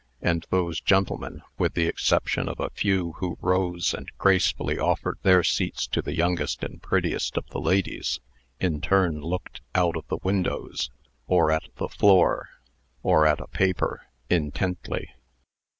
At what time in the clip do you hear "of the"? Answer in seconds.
7.37-7.59, 9.95-10.17